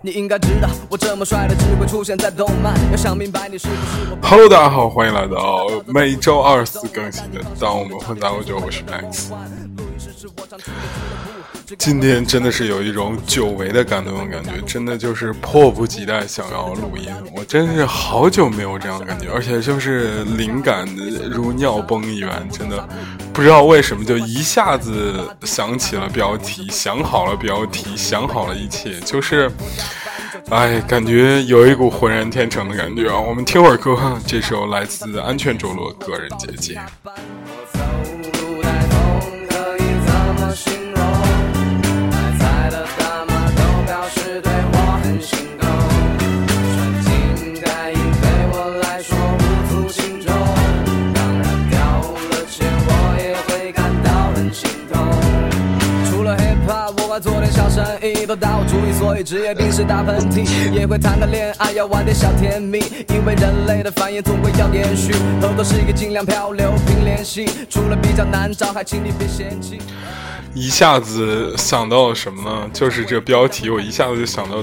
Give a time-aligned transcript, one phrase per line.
[0.00, 2.74] 你应该知道，我这么帅的只会出现在动漫。
[2.90, 4.18] 要想明白你是不是我。
[4.26, 9.30] Hello，大家好，欢迎来到每周二四更新的《当我们混杂多久》，我是 Max。
[11.76, 17.08] 今天真的是有一种久违的感动的感觉，真的就是迫不及待想要录音。
[17.34, 20.88] 我真是好久没有这样的感觉，而且就是灵感
[21.30, 22.88] 如尿崩一般，真的
[23.36, 29.52] 不知道为什么就一下子想起了标题，想好了标题，想好了一切，就是，
[30.48, 33.20] 哎，感觉有一股浑然天成的感觉啊！
[33.20, 36.80] 我们听会儿歌，这首来自安全着陆个人姐姐。
[57.18, 65.14] 做点小生意都打我主意，所以职业病是打喷嚏，也会谈个恋爱，要玩点小甜蜜，因为人类的繁衍总归要延续。
[65.40, 69.78] 合作是一个尽量漂流并联系，除了比较难找，还请你别嫌弃。
[70.54, 72.70] 一下子想到了什么呢？
[72.72, 74.62] 就是这标题，我一下子就想到，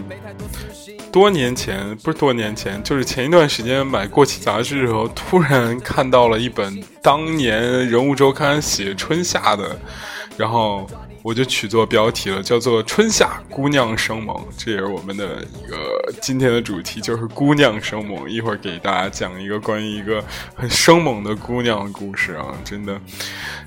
[1.12, 9.76] 多年前不是多年前，就是前一段时间买过期杂志的时候，突然看到了一本当年人物周刊写春夏的，
[10.38, 10.88] 然后。
[11.24, 18.30] 我就取作标题了，叫做“春夏姑娘生猛”，这也是我们的一个今天的主题，就是姑娘生猛。
[18.30, 20.22] 一会儿给大家讲一个关于一个
[20.54, 23.00] 很生猛的姑娘的故事啊，真的。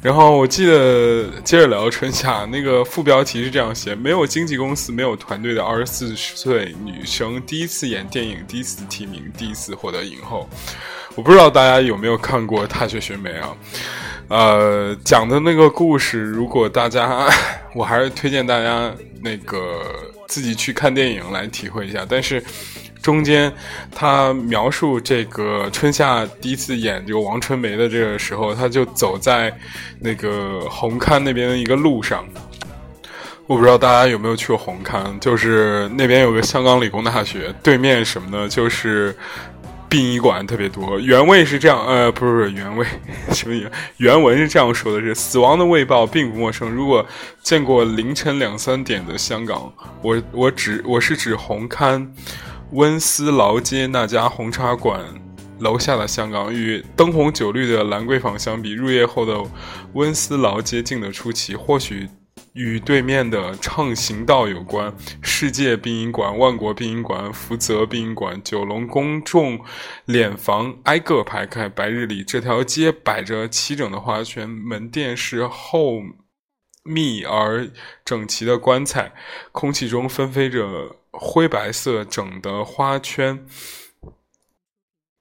[0.03, 10.47] 然后我记得接着聊春夏，那个副标题是这样写：没有经纪公司、没有团队的二十四岁女生，第一次演电影，第一次提名，第一次获得影后。
[11.15, 13.57] 我不知道大家有没有看过《踏雪寻梅》啊？
[14.29, 17.29] 呃，讲的那个故事，如果大家，
[17.75, 18.93] 我还是推荐大家
[19.23, 19.83] 那个
[20.27, 22.05] 自己去看电影来体会一下。
[22.09, 22.43] 但是
[23.01, 23.53] 中间
[23.95, 29.57] 他描述这个春夏第一次演这个王春梅的这个时候，他就走在
[30.01, 32.27] 那个红磡那边的一个路上。
[33.47, 38.49] 我不知道大家有没有去过红磡，就是那边有个香港理工大学，对面什么呢？
[38.49, 39.15] 就是。
[39.89, 42.87] 殡仪馆特别多，原味是这样，呃，不是不是原味，
[43.33, 46.69] 什么原原文是这样说的：是死亡的味报并不陌生。
[46.71, 47.07] 如果
[47.43, 52.07] 见过凌晨两三点的香港，我我指我是指红磡
[52.73, 55.01] 温思劳街那家红茶馆
[55.61, 59.41] 楼下的香港，与灯红酒绿的兰桂坊相比，入夜后的
[59.95, 61.55] 温思劳街静得出奇。
[61.55, 62.09] 或许。
[62.57, 69.61] 与对面的畅行道有关，世界殡仪馆、万国殡仪馆、福泽殡仪馆、九龙公众
[70.07, 71.69] 殓房挨个排开。
[71.69, 76.01] 白日里，这条街摆着齐整的花圈，门店是厚
[76.83, 77.69] 密而
[78.03, 79.13] 整齐的棺材，
[79.53, 83.45] 空气中纷飞着灰白色整的花圈。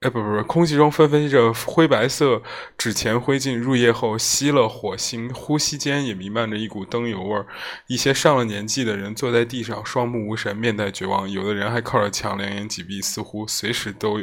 [0.05, 2.39] 哎，不不不，空气中纷飞着灰白色
[2.77, 3.57] 纸钱灰烬。
[3.57, 7.47] 入夜后，熄了火星，呼吸间也弥漫着一股灯油味儿。
[7.87, 14.19] 一些上了年纪的人坐在地上，双目无神，面带绝望；有的人还靠着墙，两眼紧闭，似乎随时都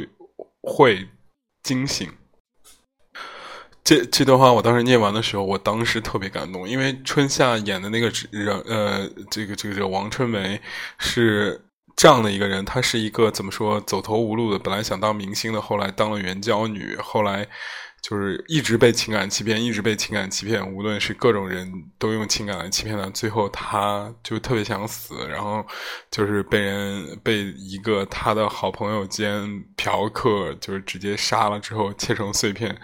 [0.61, 1.09] 会
[1.63, 2.09] 惊醒。
[3.83, 10.61] 这这段话我当时念完的时候，我当时特别感动，因为春夏演的那个人，呃，这个这个这个王春梅
[10.97, 11.59] 是。
[11.95, 17.47] 这样的一个人，她是一个怎么说走投无路的，本来想当明星的，后来当了援交女，后来
[18.01, 25.65] 就是一直被情感欺骗，一直被情感欺骗，无论是各种人都用情感来欺骗她，最后她就特别想死，然后
[26.11, 32.75] 就是被人被一个她的好朋友兼嫖客就是直接杀了之后切成碎片，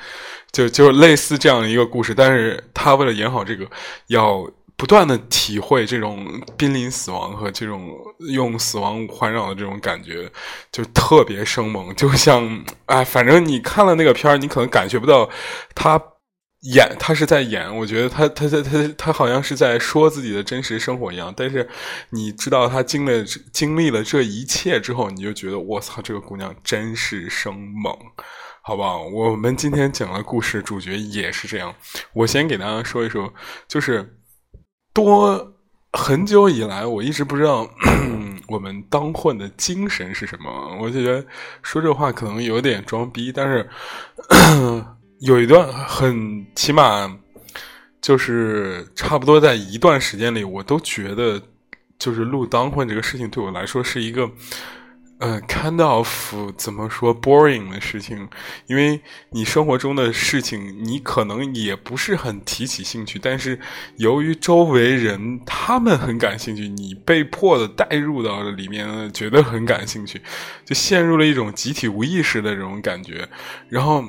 [0.51, 3.69] 就就类似这样的一个故事，但是她为了演好这个
[4.07, 4.49] 要。
[4.79, 7.94] 不断的体会这种濒临死亡和这种
[8.31, 10.31] 用死亡环绕的这种感觉，
[10.71, 11.94] 就特别生猛。
[11.98, 15.30] 就像哎，反正你看了那个片儿，你可能感觉不到
[15.75, 16.01] 他
[16.62, 17.75] 演，他是在演。
[17.75, 21.33] 我觉得他他他他他好像是在说自己的真实生活一样。
[21.36, 21.68] 但是
[22.12, 27.94] 你知道他经历经历了这一切之后，你就觉得我操，这个姑娘真是生猛，
[28.62, 29.03] 好不好？
[29.03, 31.75] 我们今天讲的故事主角也是这样。
[32.13, 33.33] 我先给大家说一说，
[33.68, 34.15] 就是。
[34.94, 35.53] 多
[35.94, 37.69] 很久以来，我一直不知道
[38.47, 40.77] 我们当混的精神是什么。
[40.80, 41.25] 我就觉得
[41.62, 43.69] 说这话可能有点装逼，但是
[45.19, 47.18] 有一段很起码
[48.01, 51.41] 就是差不多在一段时间里，我都觉得
[51.97, 54.30] 就是录当混这个事情对我来说是一个
[55.19, 56.07] 呃，kind of
[56.56, 58.25] 怎么说 boring 的事情，
[58.68, 59.01] 因为
[59.31, 63.60] 你生活中的事情，你可能也不是很提起兴趣，但是
[63.98, 70.21] 由于周围人他们很感兴趣，你被迫的带入到了里面，觉得很感兴趣，
[70.63, 73.27] 就陷入了一种集体无意识的这种感觉。
[73.68, 74.01] 然后，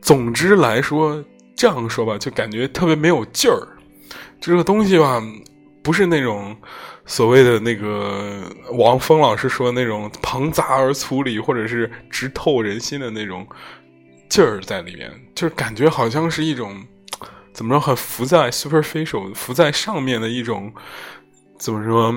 [0.00, 1.22] 总之来说，
[1.54, 3.68] 这样说吧，就感觉特别没有劲儿。
[4.40, 5.22] 这个东西吧，
[5.82, 6.56] 不是那种。
[7.10, 13.44] 所谓的那个王峰老师说那种庞杂而粗粝，或者是直透人心的那种
[14.28, 16.80] 劲儿在里面，就是感觉好像是一种
[17.52, 20.72] 怎么说很浮在 superficial 浮在上面的一种
[21.58, 22.14] 怎么说？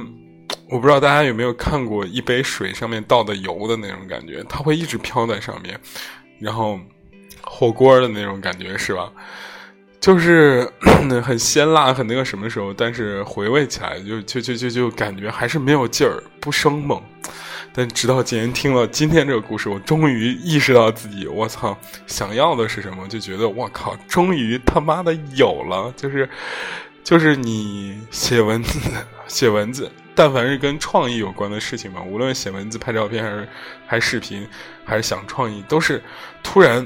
[0.69, 5.79] 我不知道大家有没有看过一杯水上面倒的油的那种感觉，它会一直飘在上面，
[6.37, 6.79] 然后
[7.41, 9.11] 火锅的那种感觉是吧？
[10.03, 10.69] 就是
[11.23, 17.01] 很鲜辣，很那个什么时候，但是回味起来就就就就就感觉还是没有劲儿，不生猛。
[17.71, 23.07] 但直到今天听了今天这个故事，我终于意识到自己，我操，想要的是什么？
[23.07, 25.89] 就觉得我靠，终于他妈的有了！
[25.95, 26.29] 就是
[27.01, 28.77] 就是你写文字，
[29.29, 33.47] 写文字，但凡是跟创意有关的事情嘛，无论写文字、拍照片，还是
[33.87, 34.45] 拍视频，
[34.83, 36.03] 还是想创意，都是
[36.43, 36.85] 突然。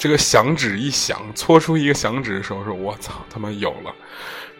[0.00, 3.94] 这个响指一响，搓出一个响指的时候，说：“我操，他妈有了！”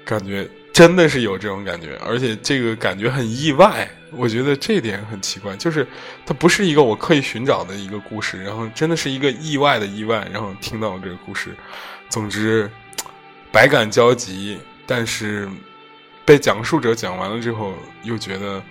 [0.04, 3.88] 感觉真的是有这种感觉，而且这个感觉很意外。
[4.10, 5.86] 我觉得这点很奇怪，就是
[6.26, 11.56] 它不是一个我刻意寻找的一个故事，然后真的是一个意外的意外，然后听到这个故事。
[12.10, 12.70] 总之，
[13.50, 15.48] 百感交集，但是
[16.22, 17.72] 被讲述者讲完了之后，
[18.02, 18.62] 又觉得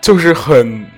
[0.00, 0.88] 就是很。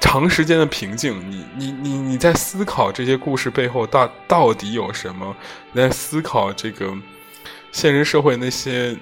[0.00, 5.34] 长时间的平静，你你你你在思考这些故事背后到到底有什么？
[5.72, 6.94] 你在思考这个
[7.72, 8.94] 现实社会那些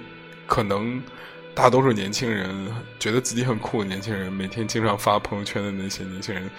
[0.47, 1.01] 可能
[1.53, 2.49] 大多数年轻人
[2.97, 6.49] 觉得自己很酷的年轻人，每天经常发朋友圈的那些年轻人，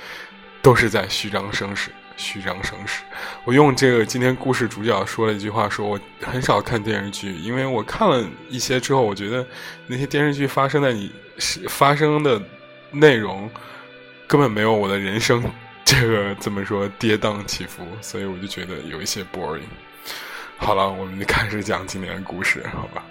[0.62, 3.02] 都是在虚张声势，虚张声势。
[3.44, 9.44] 我用这个今天故事主角说了一句话，说我很少看电视剧，因为我看了一些之后，我觉得
[9.86, 12.40] 那些电视剧发生在你是发生的
[12.92, 13.50] 内容。
[14.26, 15.42] 根本没有我的人生，
[15.84, 19.60] 这个怎么说跌宕起伏，所以我就觉得有一些 boring。
[20.56, 23.04] 好了，我们就开始讲今天的故事，好吧？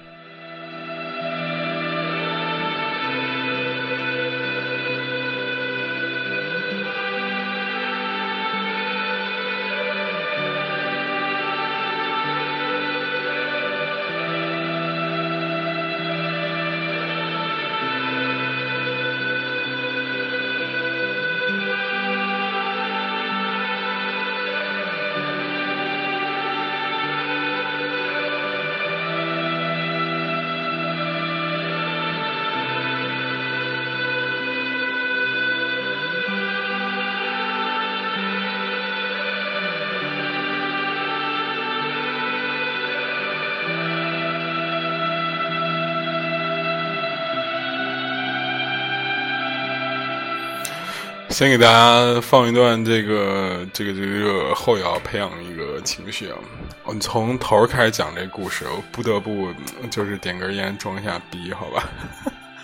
[51.34, 56.38] 先给大家放一段这个这个这个后摇，培养一个情绪啊！
[56.84, 59.52] 我们从头开始讲这故事，我不得不
[59.90, 61.90] 就是点根烟装一下逼，好吧？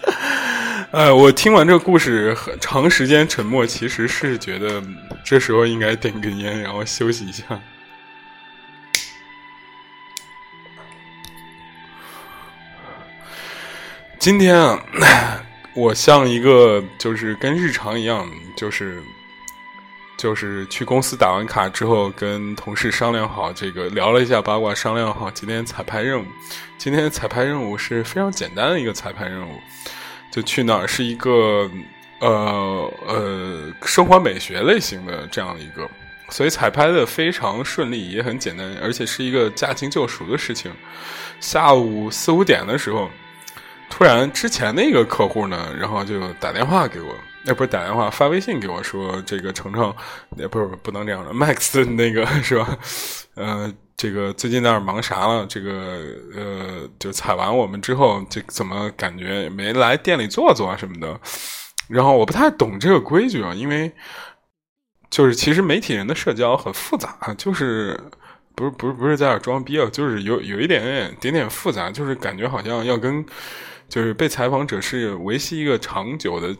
[0.93, 4.83] 呃，我听完这个故事很长时间沉默，其实是觉得
[5.23, 7.43] 这时候应该点根烟，然后休息一下。
[14.19, 14.79] 今天啊。
[15.75, 19.01] 我像一个就是跟日常一样，就是
[20.17, 26.25] 就是去公司打完卡之后，跟同事商量好这个聊了一下八卦，商量好今天彩排任务。
[26.77, 29.53] 今天彩排任务是非常简单的一个彩排任务，
[30.31, 31.69] 就去哪儿是一个
[32.19, 35.89] 呃呃生活美学类型的这样的一个，
[36.29, 40.71] 所以彩排的非常顺利，也很简单，而且是一个驾轻就熟的事情。
[41.39, 43.09] 下午四五点的时候。
[43.89, 49.93] 突然，之前那个客户呢，然后就打电话给我，那不是打电话，发微信给我说，这个程程，
[50.37, 52.77] 也不是不能这样的，Max 那个是吧？
[53.35, 55.45] 呃，这个最近在那忙啥了？
[55.49, 55.99] 这个
[56.33, 61.19] 呃，就采完我们之后，这怎么感觉没来店里坐坐什么的？
[61.89, 63.91] 然后我不太懂这个规矩啊，因为
[65.09, 67.99] 就是其实媒体人的社交很复杂，就是
[68.55, 73.25] 不是不是不是在那装逼啊，就是有有一点点点点复杂，就是感觉好像要跟。
[73.89, 76.55] 就是被采访者是维系一个长久的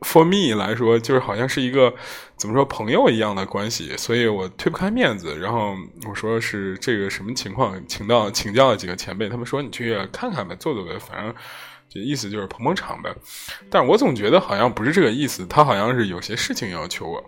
[0.00, 1.94] ，for me 来说，就是好像是一个
[2.36, 5.38] 怎么说朋友一样的关系，所以我推不开面子。
[5.38, 5.74] 然后
[6.08, 11.34] 我说是这个什么情况，请到请教了几个前辈，他们说你去看看呗，做做呗，反正
[11.88, 13.14] 这意思就是捧捧场呗。
[13.70, 17.22] 但我总觉得好像不是这个意思，他好像是有些事情要求我。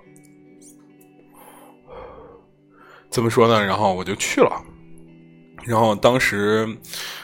[3.10, 3.64] 怎么说呢？
[3.64, 4.62] 然后我就去了。
[5.66, 6.68] 然后当时，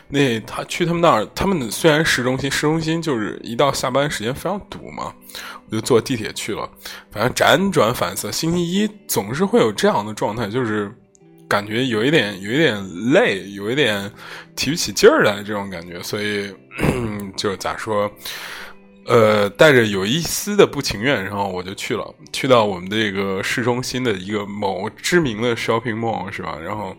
[0.09, 5.15] 那他去他们那儿，他们虽然市中心，市中心就是一到下班时间非常堵嘛，
[5.69, 6.69] 我就坐地铁去了。
[7.13, 10.93] 反正辗转反侧，星期一总是会有这样的状态，就是
[11.49, 14.11] 感觉有一点有一点累，有一点
[14.57, 16.03] 提不起劲儿来这种感觉。
[16.03, 16.53] 所以
[17.37, 18.11] 就咋说，
[19.07, 26.59] 呃，带着有一丝的不情愿，然后我就去了，去到我们这个市中心的一个某知名的 shopping mall 是吧？
[26.59, 26.97] 然后。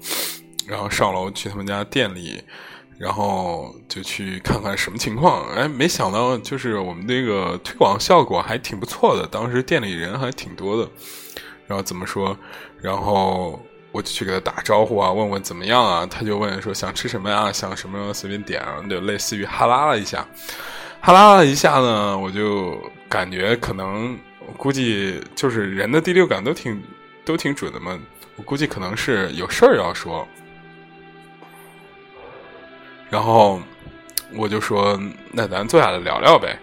[0.67, 2.43] 然后上楼去他们家店里，
[2.97, 5.49] 然后就去看看什么情况。
[5.53, 10.89] 哎，没想到就是我们这个推广效果还挺不错的，当时店里人还挺多的。
[11.67, 12.37] 然后怎么说？
[12.81, 13.59] 然后
[13.91, 16.05] 我就去给他打招呼啊，问问怎么样啊？
[16.05, 17.51] 他就问说想吃什么呀？
[17.51, 20.27] 想什么随便点啊，就类似于哈拉了一下，
[21.01, 22.77] 哈拉了一下呢，我就
[23.07, 24.17] 感觉可能
[24.57, 26.83] 估计就是人的第六感都挺
[27.25, 27.97] 都挺准的嘛。
[28.35, 30.27] 我估计可能是有事儿要说。
[33.13, 33.61] 然后
[34.33, 34.99] 我就说
[35.31, 36.57] ：“那咱坐下来聊聊呗。”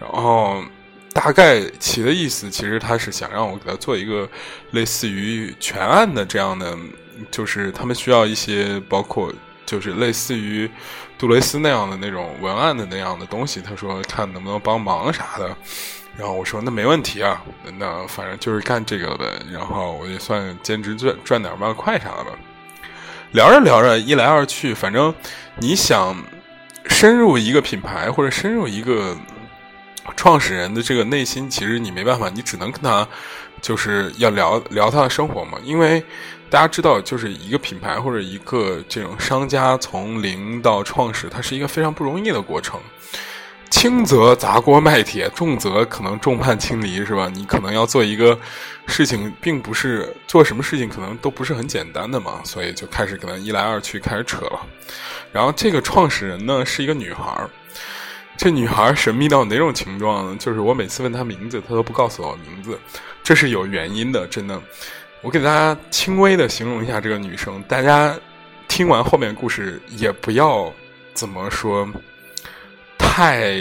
[0.00, 0.64] 然后
[1.12, 4.26] 大概其的意思，其实他是想让我给他做一个
[4.70, 6.74] 类似于全案的这样的，
[7.30, 9.30] 就是他们需要一些包括
[9.66, 10.70] 就是类似于
[11.18, 13.60] 杜蕾斯那样的那种文案的那样的东西。
[13.60, 15.54] 他说看能不能帮忙啥的。
[16.16, 17.42] 然后我说那没问题啊，
[17.76, 19.26] 那反正就是干这个呗。
[19.52, 22.30] 然后我也算兼职赚赚点外快啥的吧。
[23.32, 25.14] 聊着聊着，一来二去，反正
[25.58, 26.16] 你想
[26.86, 29.16] 深入一个品牌或者深入一个
[30.16, 33.06] 创始人的这个内心，其实你没办法，你只能跟他
[33.62, 35.58] 就是要聊聊他的生活嘛。
[35.62, 36.02] 因为
[36.48, 42.80] 大家知道，就是一个品牌或者一个这种商家从零到创始，它是一个非常不容易的过程。
[43.70, 47.30] 轻则砸锅卖铁，重则可能众叛亲离，是吧？
[47.32, 48.38] 你可能要做一个
[48.86, 52.40] 事情，并不是做什么事情，可能都不是很简单的嘛。
[52.44, 54.60] 所以就开始可能一来二去开始扯了。
[55.32, 57.48] 然后这个创始人呢是一个女孩儿，
[58.36, 60.36] 这女孩儿神秘到哪种情状呢？
[60.38, 62.78] 就是我每次问她名字，她都不告诉我名字，
[63.22, 64.60] 这是有原因的，真的。
[65.22, 68.14] 我给大家轻微的形容一下这个女生，大家
[68.66, 70.70] 听完后面故事也不要
[71.14, 71.88] 怎么说。
[73.12, 73.52] 太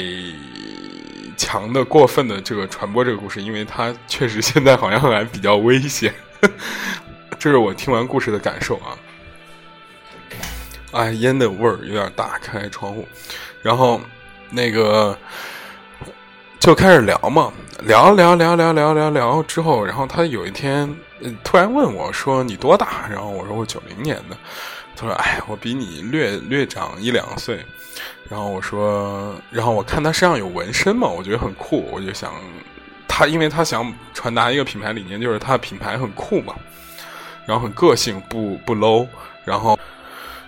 [1.35, 6.13] 强的、过分的这个传播这个故事，因为它确实现在好像还比较危险。
[7.39, 8.93] 这是我听完故事的感受啊！
[10.91, 13.07] 哎，烟的味儿有点大，开窗户。
[13.63, 13.99] 然后
[14.51, 15.17] 那个
[16.59, 17.51] 就开始聊嘛，
[17.81, 20.95] 聊聊聊聊聊聊聊之后，然后他有一天
[21.43, 24.37] 突然问我说：“你多大？”然后我说：“我九零年的。”
[24.95, 27.65] 他说：“哎，我比你略略长一两岁。”
[28.29, 32.31] 然后我说，然后我看他身上有纹身嘛，我觉得很酷，我就想，
[33.07, 36.53] 他因为他想传达一个品牌理念，就是他的品牌很酷嘛，
[37.45, 39.07] 然后很个性，不不 low，
[39.43, 39.77] 然后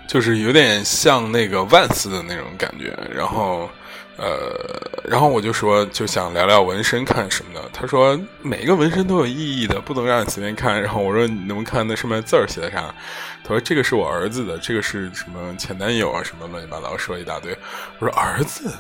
[0.08, 3.70] 就是有点像那个万斯的那种感觉，然后。
[4.22, 7.70] 呃，然后我就说就想聊聊纹身看什么的。
[7.74, 10.80] 他说每个纹身都有意义的，不能让你随便看。
[10.80, 12.94] 然后我说你能不能看那上面字写的啥？
[13.44, 17.58] 他说这个是我儿子的，这个是什么前男友啊什么乱七八糟说一大堆。
[17.98, 18.72] 我说儿子，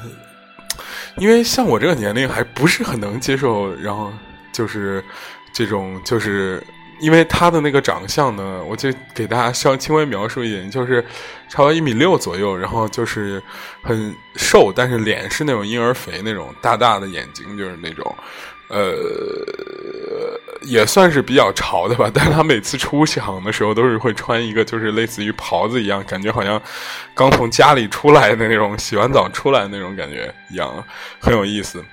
[1.15, 4.13] 因为像我这个年龄还不是很能接受，然后
[4.53, 5.03] 就是
[5.51, 6.63] 这种就是。
[7.01, 11.01] 因为他的那个长相呢，我就给大家稍轻微描述一点，就是
[11.49, 13.41] 差不多一米六左右，然后就是
[13.81, 18.15] 很瘦，但是脸是那种婴儿肥那种，大大的眼睛就是那种，
[18.69, 18.93] 呃，
[20.61, 22.09] 也算是比较潮的吧。
[22.13, 26.61] 但是他每次出场的时候都是会穿一个就是类似于袍子一样，感觉好像
[27.15, 30.71] 刚从家里出来的那种，洗完澡出来的那种感觉一样，
[31.19, 31.83] 很有意思。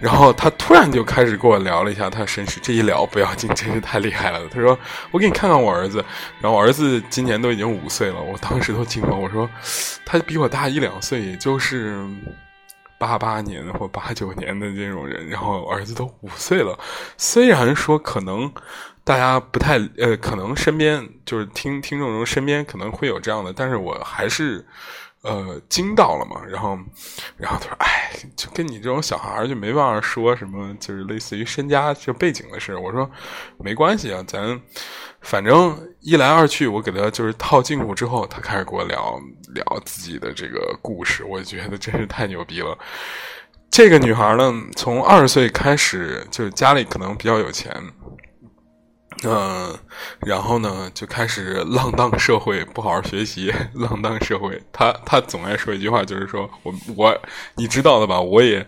[0.00, 4.40] 然后他突然就开始跟我聊了一下他身世，这一聊不要紧，真是太厉害了。
[4.50, 4.76] 他说
[5.12, 6.02] ：“我给你看看我儿子。”
[6.40, 9.14] 然后我儿子今年都已经五岁了，我当时都惊了。
[9.14, 9.48] 我说
[10.06, 12.02] ：“他比我大一两岁，也就是
[12.98, 16.78] 八八年或八九年的这种人，然后儿子都五岁了。
[17.18, 18.50] 虽然说可能
[19.04, 24.66] 大家不太呃，可能身边就是听听众中身边可能会有这样的，但是我还是。”
[25.22, 26.40] 呃，惊到了嘛？
[26.48, 26.78] 然后，
[27.36, 33.10] 然后他说：“哎，就跟你这种小孩就没办法说什么，就是类似于身家这背景的事。”我说
[33.62, 34.58] ：“没关系啊，咱
[35.20, 39.20] 反正一来二去，我给他就是套近乎之后，他开始跟我聊
[39.52, 41.22] 聊自己的这个故事。
[41.22, 42.78] 我觉得真是太牛逼了。
[43.70, 47.70] 这个女孩呢，从二十岁开始，就是家里可能比较有钱，
[49.22, 49.76] 嗯，
[50.20, 54.62] 然后呢，就开始浪荡社会，不好好学习，浪荡社会。
[54.72, 57.20] 他他总爱说一句话，就是说我我
[57.56, 58.66] 你知道的吧，我也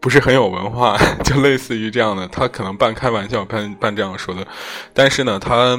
[0.00, 2.26] 不是很有文化， 就类似于这样的。
[2.28, 4.46] 他可能半开玩笑，半半这样说的，
[4.94, 5.78] 但是呢，他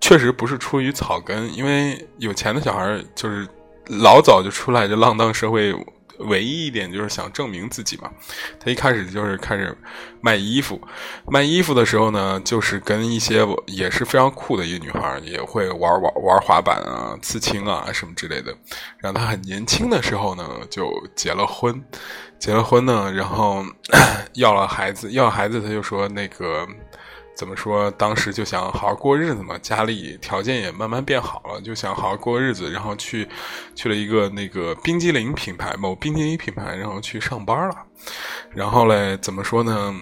[0.00, 3.46] 确实不是出于草根，因为有钱的小孩就是
[3.86, 5.72] 老早就出来就浪荡社会。
[6.28, 8.10] 唯一一点就是想证明自己嘛，
[8.58, 9.76] 他一开始就是开始
[10.20, 10.80] 卖衣服，
[11.26, 18.54] 卖衣服的时候呢，就是跟一些也是非常酷的一个女孩，也会玩玩玩滑板啊、刺青啊什么之类的。
[18.98, 21.82] 然后他很年轻的时候呢，就结了婚，
[22.38, 23.64] 结了婚呢，然后
[24.34, 26.66] 要了孩子，要孩子他就说那个。
[27.40, 27.90] 怎么说？
[27.92, 33.26] 当时就想好好过日子嘛，家里条件也慢慢变好了，就想好好过日子，然后去
[33.74, 37.74] 去了一个那个冰激凌品牌，某冰激凌品牌，然后去上班了。
[38.50, 39.94] 然后嘞，怎么说呢？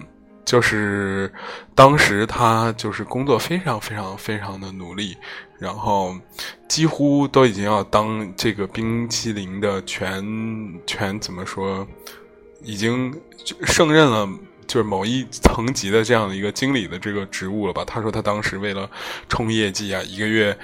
[0.43, 1.31] 就是
[1.73, 5.15] 当时他就是工作非常非常非常的努力，
[5.59, 6.13] 然后
[6.67, 10.21] 几乎都已经要当这个冰淇淋的全
[10.85, 11.87] 全怎么说，
[12.63, 13.17] 已经
[13.63, 14.27] 胜任了。
[14.69, 17.83] 就是某一层级的这样的一个经理的这个职务了吧？
[17.85, 18.87] 他说他当时为了
[19.27, 20.55] 冲业绩啊，一个月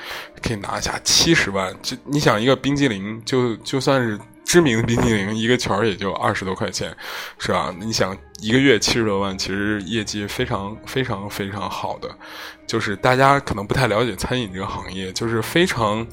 [0.44, 1.76] 可以拿下七十万。
[1.82, 6.96] 就你想一个冰激凌，就就算是知名的冰激凌，一个球儿也就二十多块钱，
[7.40, 7.74] 是吧？
[7.80, 12.08] 你想一个月七十多万，其实业绩非常非常非常好的。
[12.68, 16.06] 就是大家可能不太了解餐饮这个行业，就是非常。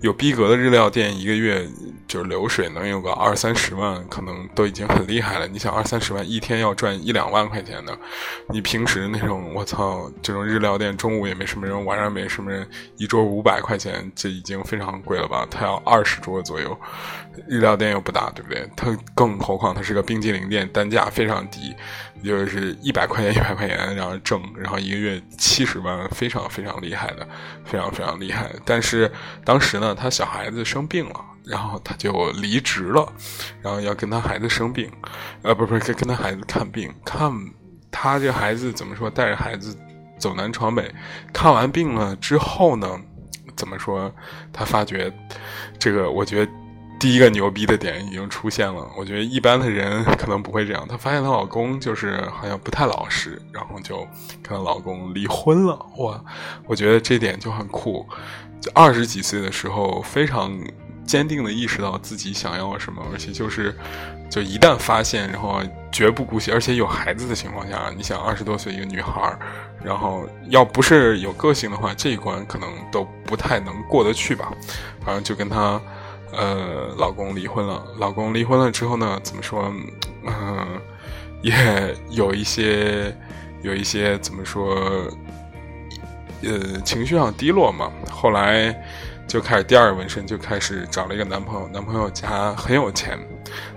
[0.00, 1.66] 有逼格的日料店，一个月
[2.06, 5.48] 就是流水能有个二三十万，可能都已经很厉害了。
[5.48, 7.98] 你想二三十万，一天要赚一两万块钱的，
[8.50, 15.46] 你平时那种我操，这种日料店中午也没什么人，晚上没什么人，一桌五百块钱，这已经非常贵了吧？
[15.50, 16.78] 他要二十桌左右，
[17.48, 18.68] 日料店又不大，对不对？
[18.76, 21.74] 他更何况他是个冰激凌店，单价非常低。
[22.24, 27.28] 就是一百块钱一百块钱，然后挣，然后一个月七十万，非常非常厉害的，
[27.64, 28.50] 非常非常厉害。
[28.64, 29.10] 但是
[29.44, 33.12] 当时呢，他小孩子生病了，然后他就离职了，
[33.60, 34.90] 然后要跟他孩子生病，
[35.42, 37.30] 呃，不不是跟跟他孩子看病，看
[37.90, 39.76] 他这孩子怎么说，带着孩子
[40.18, 40.90] 走南闯北，
[41.32, 42.98] 看完病了之后呢，
[43.54, 44.10] 怎么说，
[44.52, 45.12] 他发觉
[45.78, 46.52] 这个，我觉得。
[47.04, 50.88] 第一个牛逼的点已经出现了，我觉得一般的人可能不会这样。
[50.88, 54.08] 她发现她老公就是好像不太老实，然后就
[54.42, 55.78] 跟老公离婚了。
[55.98, 56.18] 哇，
[56.66, 58.06] 我觉得这点就很酷。
[58.58, 60.50] 就二十几岁的时候，非常
[61.04, 63.76] 坚定的意识到自己想要什么，而且就是
[64.30, 65.60] 就一旦发现，然后
[65.92, 66.52] 绝不姑息。
[66.52, 69.38] 而且有孩子的情况下，你想二十多岁一个女孩，
[69.84, 74.50] 然后要不是有个性的话，这一关可能都不太能过得去吧。
[75.04, 75.78] 反正就跟她。
[76.36, 77.84] 呃，老公离婚了。
[77.98, 79.72] 老公离婚了之后呢，怎么说？
[80.24, 80.80] 嗯，
[81.42, 81.52] 也
[82.10, 83.16] 有一些，
[83.62, 84.74] 有一些怎么说？
[86.42, 87.90] 呃，情绪上低落嘛。
[88.10, 88.74] 后来
[89.26, 91.68] 就开始第二纹身，就开始找了一个男朋友。
[91.68, 93.18] 男朋友家很有钱，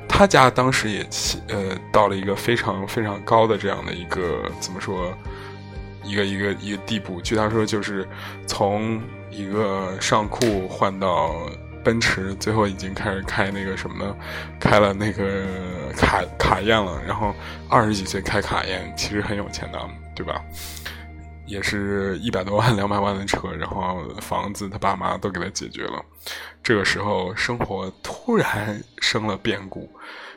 [0.07, 1.07] 他家当时也
[1.47, 5.13] 呃到了一个非常非常高的这样的一个怎么说？
[6.03, 7.21] 一个一个一个地步。
[7.21, 8.07] 据他说，就是
[8.45, 11.35] 从一个上库换到。
[11.87, 14.13] 奔驰最后已经开始开那个什么，
[14.59, 15.45] 开了那个
[15.95, 17.01] 卡卡宴了。
[17.07, 17.33] 然后
[17.69, 19.79] 二十几岁开卡宴，其实很有钱的，
[20.13, 20.43] 对吧？
[21.45, 26.03] 也是一百多万、两百万的车，然后房子他爸妈都给他解决了。
[26.61, 29.89] 这个时候生活突然生了变故，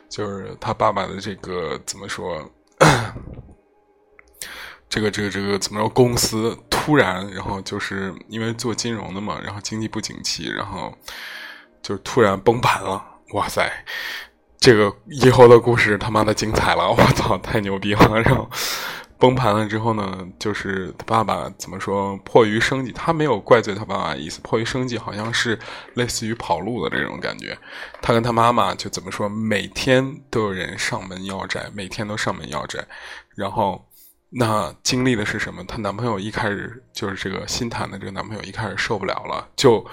[0.07, 2.49] 就是他爸爸的这个怎么说？
[4.87, 5.89] 这个这个这个怎么说？
[5.89, 10.91] 公司突然，然后就是因为做金融的嘛，然后经济不景气，然后
[11.83, 13.05] 就突然崩盘了。
[13.33, 13.71] 哇塞，
[14.59, 16.89] 这个以后的故事他妈的精彩了！
[16.89, 18.19] 我操，太牛逼了！
[18.21, 18.49] 然后
[19.19, 22.17] 崩盘了之后呢，就是他爸爸怎么说？
[22.25, 24.41] 迫于生计，他没有怪罪他爸爸意思。
[24.41, 25.59] 迫于生计，好像是
[25.93, 27.55] 类似于跑路的这种感觉。
[28.01, 29.29] 他跟他妈妈就怎么说？
[29.29, 32.83] 每天都有人上门要债，每天都上门要债，
[33.35, 33.85] 然后。
[34.33, 35.61] 那经历的是什么？
[35.65, 39.85] 她男朋友一开始就是这个新谈的这个男朋友一开始受不了了，就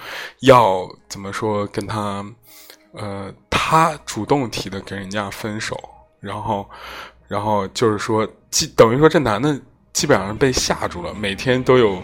[0.43, 2.25] 要怎么说跟他，
[2.93, 5.77] 呃，他主动提的跟人家分手，
[6.21, 6.69] 然后，
[7.27, 9.59] 然后就是说，基等于说这男的
[9.91, 12.01] 基本上被吓住了，每天都有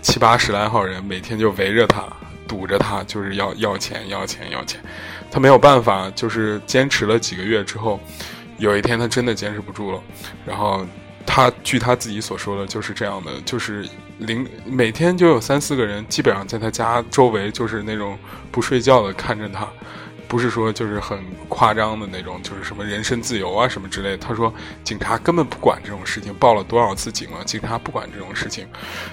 [0.00, 2.04] 七八十来号人，每天就围着他
[2.48, 4.82] 堵着他，就是要要钱要钱要钱，
[5.30, 8.00] 他没有办法，就是坚持了几个月之后，
[8.56, 10.00] 有一天他真的坚持不住了，
[10.46, 10.86] 然后。
[11.26, 13.86] 他据他自己所说的，就是这样的，就是
[14.18, 18.16] 零每天就有三四个人，基本上在他家周围就是那种
[18.50, 19.68] 不睡觉的看着他，
[20.28, 24.16] 不是说就是很夸张的那种，就是什么人身自由啊什么之类。
[24.16, 28.66] 他说警察根本不管这种事情，报了多少次警了，警察不管这种事情。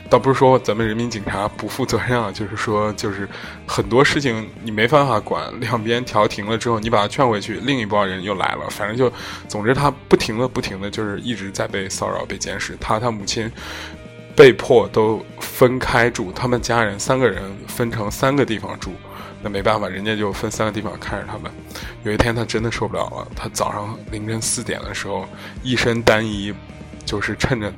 [0.10, 3.28] 倒不是说咱们人民警察不负责任啊，就是说就是
[3.68, 9.12] 很多事情你没办法管，两边调停了之后，你把他劝回去，另一帮人又来了，反正就
[9.48, 12.78] 总之他不停的不停的就是一直在被骚扰、被监视。
[12.80, 13.52] 他他母亲。
[14.36, 18.92] 被迫都分开住，他们家人三个人分成三个地方住，
[19.44, 21.52] 那没办法，人家就分三个地方看着他们。
[22.04, 25.28] 有一天他真的受不了了，他早上凌晨四点的时候，
[25.62, 26.54] 一身单衣，
[27.06, 27.72] 就是趁着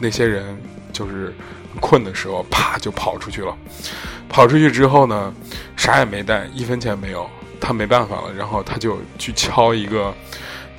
[0.00, 0.60] 那些人
[0.92, 1.32] 就是
[1.80, 3.56] 困的时候，啪就跑出去了。
[4.28, 5.32] 跑出去之后呢，
[5.76, 10.12] 啥也没带，一分钱没有，他没办法了，然后他就去敲一个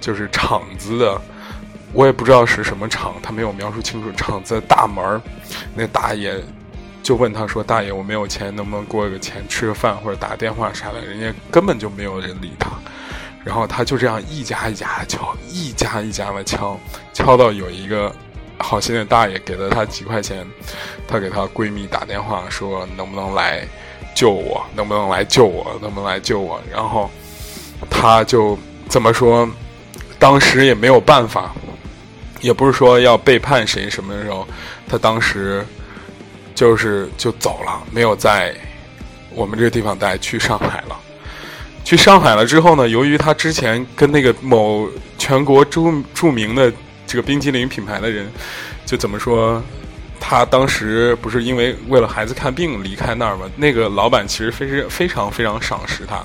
[0.02, 1.22] 就是厂子的。
[1.94, 5.22] 我也不知道是什么厂，他没有描述清楚厂子的大门儿。
[5.74, 6.36] 那大爷
[7.06, 12.72] 就问他说：“大爷，我没有钱，能不能给我个钱吃个饭或者打电话啥的？”人家根本就没有人理他。
[13.44, 16.76] 然后他就这样一家一家的敲，一家一家的敲，
[17.14, 18.12] 敲到有一个
[18.58, 20.44] 好心的大爷给了他几块钱，
[21.08, 23.64] 他给他闺蜜打电话说：“能不能来
[24.16, 24.66] 救我？
[24.76, 25.78] 能不能来救我？
[25.80, 27.08] 能不能来救我？”然后
[27.88, 28.58] 他就
[28.90, 29.48] 怎么说？
[30.18, 31.54] 当时也没有办法。
[32.42, 34.48] 也不是说要背叛谁什么的时候，
[34.88, 35.66] 他当时
[36.56, 38.56] 就是就走了，没有在
[39.30, 40.98] 我们这个地方待，去上海了。
[41.84, 44.90] 去上海了之后呢，由于他之前跟那个某
[45.20, 45.82] 全国著
[46.14, 46.74] 著名的
[47.06, 48.28] 这个冰淇淋品牌的人，
[48.86, 49.62] 就怎么说，
[50.20, 53.46] 他当时不是因为为了孩子看病离开那儿吗？
[53.56, 56.24] 那个老板其实非是非常非常赏识他，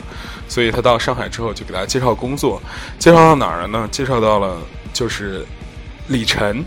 [0.49, 2.63] 所以他到上海之后就给他介绍工作，
[2.99, 3.89] 介绍到哪儿了呢？
[3.91, 4.57] 介绍到了
[4.93, 5.45] 就是。
[6.09, 6.65] 李晨，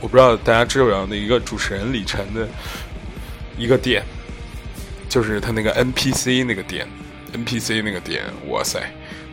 [0.00, 2.48] 我不知道大家知不知道那一个主持人李晨的
[3.60, 4.02] 一个店，
[5.06, 6.88] 就是他那个 NPC 那个店
[7.34, 8.80] ，NPC 那个店，哇塞，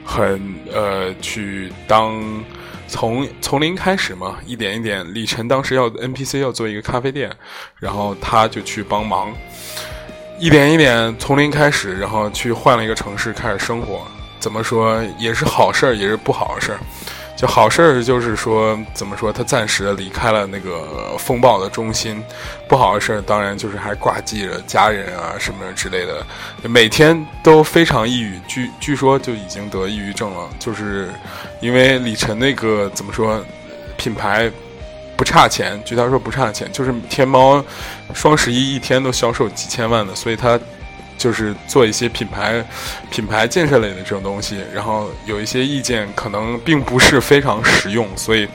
[0.03, 2.43] 很呃，去当
[2.89, 5.05] 从从零开始嘛，一点一点。
[5.13, 7.31] 李晨当时要 NPC 要做一个咖啡店，
[7.79, 9.33] 然后他就去帮忙，
[10.37, 14.05] 一点一点从零开始，然后去换了一个城市开始生活。
[14.39, 16.79] 怎么说也是好事儿，也是不好的事儿。
[17.37, 19.31] 就好事儿就是说，怎么说？
[19.31, 22.21] 他暂时的离开了那个风暴的中心。
[22.67, 26.25] 不好的事儿当然就是还挂记着家人啊什么之类的，
[26.67, 28.39] 每天都非常抑郁。
[28.47, 31.09] 据据说就已经得抑郁症了，就是
[31.61, 33.39] 因为李晨那个怎么说，
[33.97, 34.51] 品牌
[35.15, 35.79] 不差钱。
[35.85, 37.63] 据他说不差钱，就是天猫
[38.15, 40.59] 双十一一天都销售几千万的，所以他。
[41.17, 42.63] 就是做一些品牌、
[43.09, 48.47] 品牌建设类的这种东西，然后有一些意见可能并不是非常实用，所以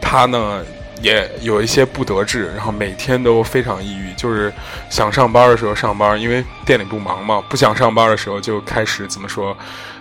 [0.00, 0.64] 他呢
[1.02, 4.12] 也有一些不得志，然后每天都非常抑郁。
[4.16, 4.52] 就是
[4.88, 9.56] 想上班的时候上班，因为店里不忙嘛；不想上班的时候就开始怎么说，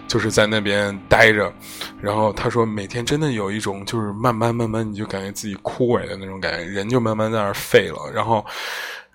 [0.08, 1.52] 就是在那边待着。
[2.00, 8.12] 然后他说，每天真的有一种就是慢慢慢慢，你就感觉自己枯萎的那种感觉，人就慢慢在那儿废了。
[8.14, 8.46] 然后。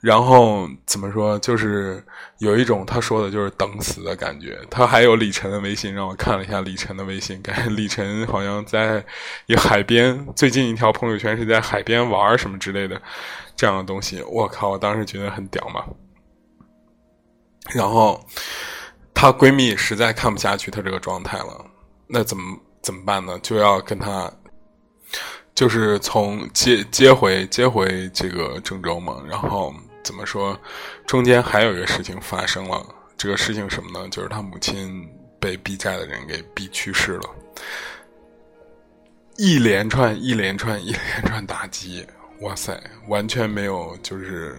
[0.02, 1.38] 然后怎么说？
[1.38, 2.04] 就是
[2.38, 4.58] 有一种他说的，就是等死的感觉。
[4.68, 9.04] 他还有李晨的微信，让我看了一下李晨的微信，感觉李晨好像在
[9.46, 13.00] 一海边，最近一条朋友圈是在海边玩什么之类的
[13.54, 14.20] 这样的东西。
[14.24, 14.70] 我靠！
[14.70, 15.84] 我当时觉得很屌嘛。
[17.72, 18.20] 然后
[19.14, 21.64] 她闺蜜实在看不下去她这个状态了，
[22.08, 22.42] 那怎么
[22.82, 23.38] 怎么办呢？
[23.38, 24.28] 就要跟她。
[25.54, 30.58] 就是从接接回接回这个郑州嘛，然后怎么说，
[31.06, 32.84] 中间还有一个事情发生了。
[33.16, 34.08] 这个事情什么呢？
[34.10, 35.08] 就是他母亲
[35.40, 37.30] 被逼债的人给逼去世了。
[39.36, 42.06] 一连串一连串一连串打击，
[42.40, 43.96] 哇塞，完全没有。
[44.02, 44.56] 就是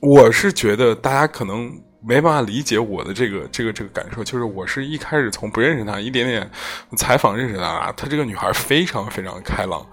[0.00, 1.80] 我是觉得大家可能。
[2.00, 6.48] 没办法理解我的这个这个这个感受，就是我是一开始从不认识她，一点点
[6.96, 7.92] 采访认识她。
[7.96, 9.84] 她这个女孩非常非常开朗，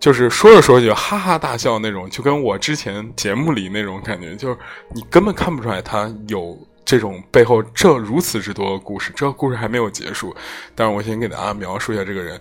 [0.00, 4.58] 就是说着说着就哈哈大笑那种，就跟我之前节目里那种感觉，就是
[4.94, 9.12] 你根本看不出来他有这种背后这如此之多的故事。
[9.16, 10.34] 这个故事还没有结束，
[10.74, 12.38] 但是我先给大家描述一下这个人，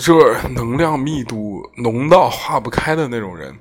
[0.00, 3.54] 就是能量密度浓到化不开的那种人。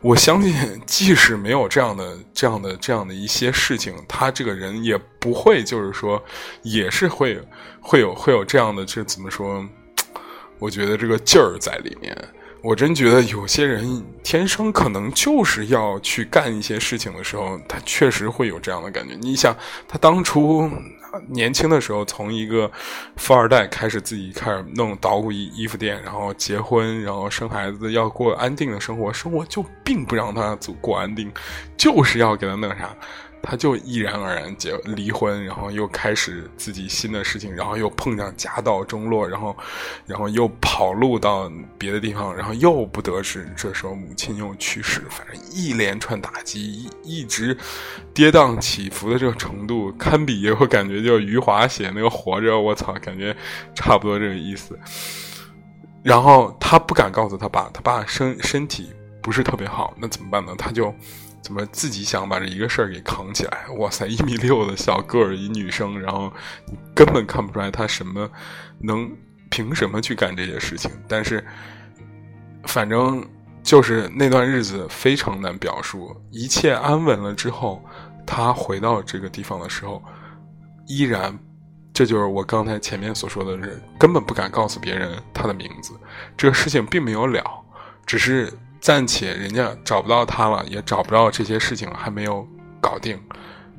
[0.00, 6.20] 我相信，即使没有这样的、这样的、这样的一些事情，他这个人也不会，就是说，
[6.62, 7.40] 也是会
[7.80, 9.64] 会有会有这样的，这怎么说？
[10.58, 12.16] 我觉得这个劲儿在里面。
[12.62, 19.14] 我真觉得有些人天生可能就是要去干一些事情的时候，他确实会有这样的感觉。
[19.20, 19.56] 你想，
[19.88, 20.70] 他当初。
[21.26, 22.70] 年轻的时候，从一个
[23.16, 29.12] 富二代开始，自己开始弄捣鼓衣衣服店，然后结婚，然后生孩子，要过安定的生活。
[29.12, 31.28] 生活就并不让他过安定，
[31.76, 32.94] 就是要给他弄啥。
[33.42, 39.56] 他就毅然而然结离婚，然后又开始自己新的事情，然后又碰上家道中落，然后，
[40.06, 43.50] 然后又跑路到别的地方，然后又不得志。
[43.56, 47.56] 这时候母亲又去世，反正一连串打击，一一直
[48.12, 53.34] 跌宕起伏的这个程度，堪比我感觉就余华写那个《活着》，我操，感觉
[53.74, 54.78] 差不多这个意思。
[56.02, 58.90] 然后他不敢告诉他爸，他爸身身体
[59.22, 60.54] 不是特别好，那怎么办呢？
[60.58, 60.94] 他就。
[61.42, 63.66] 怎么自己想把这一个事儿给扛起来？
[63.78, 66.32] 哇塞，一米六的小个儿一女生，然后
[66.94, 68.30] 根本看不出来她什么
[68.78, 69.10] 能
[69.50, 70.90] 凭什么去干这些事情。
[71.08, 71.44] 但是，
[72.64, 73.26] 反正
[73.62, 76.14] 就是那段日子非常难表述。
[76.30, 77.82] 一切安稳了之后，
[78.26, 80.02] 他回到这个地方的时候，
[80.86, 81.36] 依然，
[81.94, 85.94] 这就是我刚才前面所说的人根本不敢告诉别人他的名字。
[86.36, 87.42] 这个事情并没有了，
[88.04, 88.52] 只是。
[88.80, 92.46] 暂且人家找不到他了，也找不到这些事情还没有
[92.80, 93.20] 搞定，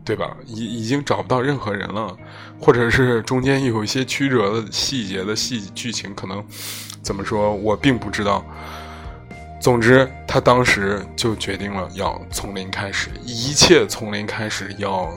[0.06, 0.36] 对吧？
[0.46, 2.16] 已已经找不到任何人了，
[2.60, 6.46] 或者是中间有一些曲折的细节的细剧情，可能
[7.02, 8.46] 怎么说，我并不知道。
[9.60, 15.10] 总之，他当时就决定了要从零开始，一切从零开始，要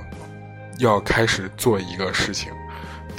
[0.78, 2.50] 要开始做一个事情。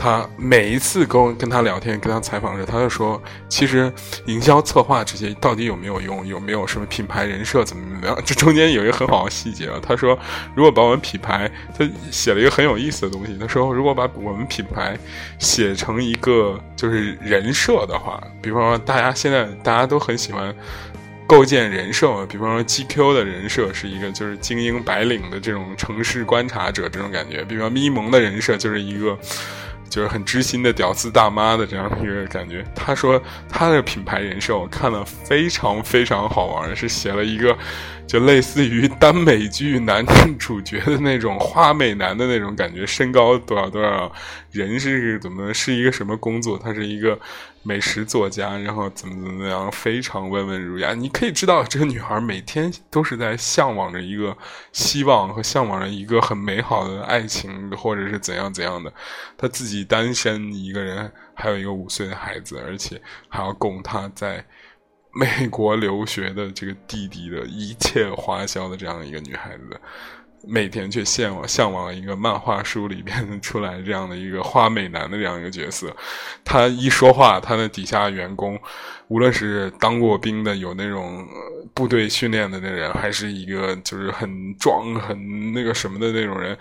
[0.05, 3.91] 他每一次跟跟他聊天、跟他采访时，他就说：“其实
[4.27, 6.27] 营销策划这些到底有没有用？
[6.27, 8.15] 有没有什么品牌人设怎么怎么样？
[8.23, 9.79] 这中间有一个很好的细节啊。
[9.81, 10.15] 他说，
[10.53, 13.35] 如果把我们品牌，他写了一个很有意思的东西。
[13.39, 14.95] 他说，如果把我们品牌
[15.39, 20.55] 写成一个就是人设的话，比方说大家现在大家都很喜欢
[21.25, 29.17] 构建人设嘛，比方说 GQ 的人设是一个就是精英白领的这种城市观察者这种感觉，比方咪蒙的人设就是一个。”
[29.89, 32.65] 就是很知心的屌丝大妈的这样一个感觉。
[32.75, 37.57] 他说他的品牌人设我看了非常非常好玩，是写了一个
[38.07, 40.05] 就类似于耽美剧男
[40.37, 44.11] 主角的那种花美男的那种感觉，身高多少多少，
[44.51, 46.57] 人是怎么是一个什么工作？
[46.57, 47.19] 他是一个。
[47.67, 50.93] 美食作家，然后怎么怎么样，非常温文儒雅。
[50.93, 54.37] 你可以知道，这个女孩每天都是在向往着一个
[54.71, 58.93] 希望和向往着一个很美好的爱情，或者是怎样怎样的。
[59.35, 64.45] 她自己单身一个人，还有一个五岁的孩子，而且还要供她在
[65.15, 69.79] 美国留学的这个弟弟的一切花销的这样一个女孩子。
[70.47, 75.91] 每天却向往向往一个漫画书里边出来这样的一个花美男的这样一个角色，
[76.43, 78.55] 他一说话，他的底下员工，
[79.07, 81.27] 无论是当过兵的，有那种
[81.73, 86.55] 部队训练的那人，还是一个就是很壮很那个什么的那种人，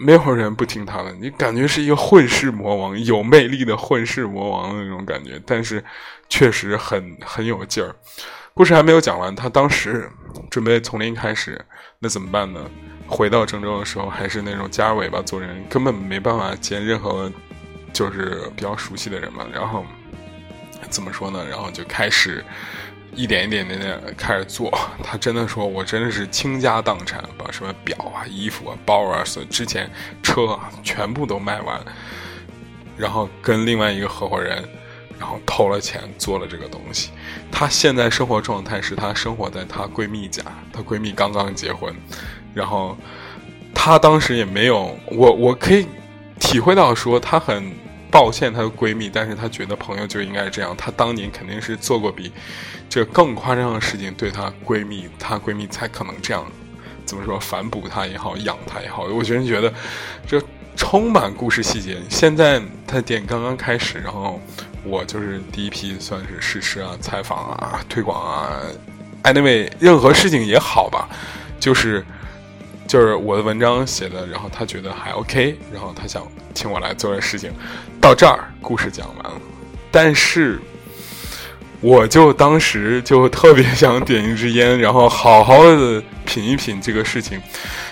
[0.00, 1.12] 没有人不听他的。
[1.20, 5.84] 你感觉是一个混世魔王，有魅力的混世魔王的那种感觉，但是
[6.30, 7.94] 确实很很有劲儿。
[8.54, 10.10] 故事还没有讲完，他当时
[10.50, 11.62] 准备从零开始，
[11.98, 12.64] 那怎么办呢？
[13.06, 17.30] 回到郑州的时候，还是那种夹尾巴做人，根本没办法见任何
[17.92, 19.44] 就是比较熟悉的人嘛。
[19.52, 19.84] 然后
[20.88, 21.44] 怎么说呢？
[21.48, 22.42] 然后就开始
[23.14, 24.70] 一点一点点点开始做。
[25.02, 29.90] 他真的说，我真的是倾家荡产，把什么表啊、衣服啊、包啊，所之前
[30.22, 31.80] 车啊全部都卖完，
[32.96, 34.62] 然后跟另外一个合伙人，
[35.18, 37.10] 然后投了钱做了这个东西。
[37.50, 40.42] 她现在生活状态是她生活在她闺蜜家，
[40.72, 41.94] 她闺蜜刚刚结婚。
[42.54, 42.96] 然后，
[43.74, 45.86] 她当时也没有我，我可以
[46.38, 47.72] 体会到说她很
[48.10, 50.74] 抱歉她的闺蜜，但是她觉得朋友就应该这样。
[50.76, 52.32] 她当年肯定是做过比
[52.88, 56.44] 这更夸张的事情，对她闺蜜，她闺蜜才可能这样
[57.06, 59.04] 怎么说反哺她也好，养她也好。
[59.04, 59.72] 我真觉得
[60.26, 60.42] 这
[60.76, 61.96] 充满故事细节。
[62.08, 64.40] 现在她的店刚刚开始，然后
[64.84, 68.60] 我就是第一批算是试吃啊、采访啊、推广啊
[69.24, 71.08] ，anyway 任何事情也好吧，
[71.58, 72.04] 就是。
[72.90, 77.52] 就是我的文章写的，然后他觉得还 OK，然后他想请我来做这事情。
[78.00, 79.40] 到这儿，故事讲完了。
[79.92, 80.60] 但是，
[81.80, 87.40] 我就当时就特别想点一支烟，然后好好的品一品这个事情。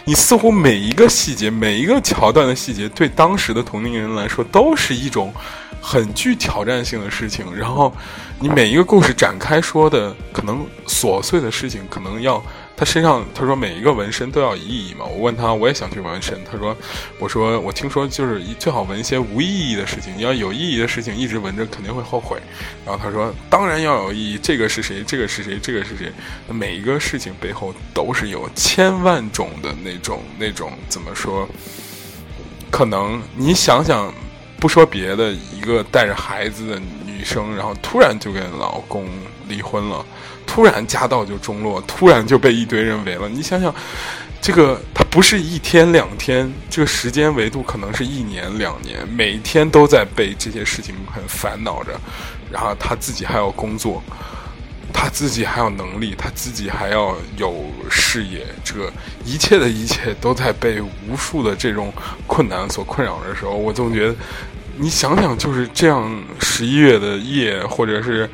[0.04, 5.32] 你似乎每一个细节，每一个桥段的细节，对当时的同龄人来说，都是一种
[5.80, 7.46] 很具挑战性的事情。
[7.54, 7.94] 然后，
[8.40, 12.42] 你每一个故事展开说的，可能琐碎的事情，可能要。
[12.78, 15.04] 他身上，他说每一个纹身都要意义嘛。
[15.04, 16.38] 我问他，我也想去纹身。
[16.44, 16.76] 他说，
[17.18, 20.16] 我说我听说就是最好纹一些无意义的事情。
[20.16, 22.40] 你要有意义的事情一直纹着，肯定会后悔。
[22.86, 24.38] 然后他说，当然要有意义。
[24.40, 25.02] 这个是谁？
[25.04, 25.58] 这个是谁？
[25.60, 26.12] 这个是谁？
[26.46, 31.48] 每一个事情背后都是有千万种的那种那种怎么说？
[32.70, 34.14] 可能你想想，
[34.60, 39.08] 不说别的，一个带着孩子的女生，然后突然就跟老公
[39.48, 40.06] 离婚了。
[40.48, 43.28] 突然家道就中落，突然就被一堆人围了。
[43.28, 43.72] 你想想，
[44.40, 51.92] 这个它不是一天两天，这个时间维度可能是一年两年，每天都在被这些事情很烦恼着，
[52.50, 54.02] 然后他自己还要工作，
[54.92, 58.90] 他自己还有能力，他自己还要有事业，这个
[59.24, 61.92] 一切的一切都在被无数的这种
[62.26, 64.14] 困难所困扰的时候，我总觉得，
[64.78, 68.28] 你想想就是这样，十一月的夜，或者是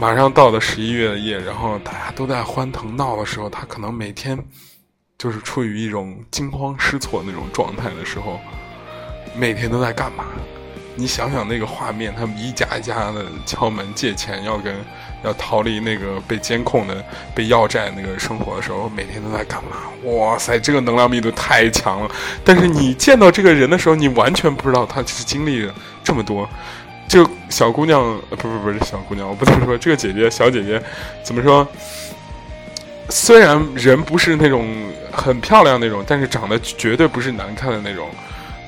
[0.00, 4.42] 马上到的十一月的夜，然后大家都在欢腾闹的时候，他可能每天。
[5.18, 8.40] 就是处于一种惊慌失措那种状态的时候，
[9.36, 10.24] 每天都在干嘛？
[10.96, 14.74] 你想想那个画面，他们一家一家的敲门借钱，要跟
[15.22, 19.76] 要逃离那个被监控的、被要债那个生活的时候，每天都在干嘛？
[20.04, 22.10] 哇塞，这个能量密度太强了！
[22.42, 26.48] 但是你见到这个人的时候，你完全不知道他是经历了这么多。
[27.06, 30.80] 就小姑娘，不不不是小姑娘，我不能说这个姐姐，小姐姐
[31.22, 31.66] 怎么说？
[33.08, 34.64] 虽然人不是那种
[35.10, 38.08] 很漂亮那种，但是长得绝对不是难看的那种，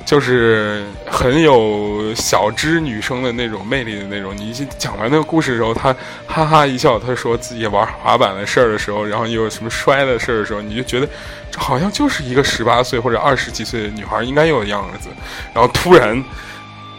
[0.04, 4.36] 就是很有小资女生的那种魅力的那种。
[4.36, 5.94] 你一讲完那个故事的时候，她
[6.26, 11.08] 哈哈一笑，她说自己玩滑板的事儿的时候，然后又有什么摔的事儿的时候，你就觉得
[11.52, 15.08] 这好像就是一个十八岁或者二十几岁的女孩应该有的样子，
[15.54, 16.20] 然后突然。